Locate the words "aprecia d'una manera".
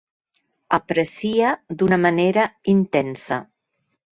0.77-2.47